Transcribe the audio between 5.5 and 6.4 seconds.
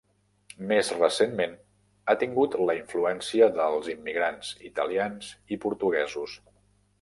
i portuguesos.